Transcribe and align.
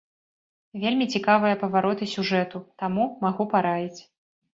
Вельмі 0.85 1.05
цікавыя 1.19 1.59
павароты 1.63 2.07
сюжэту, 2.13 2.57
таму, 2.85 3.05
магу 3.27 3.47
параіць. 3.53 4.01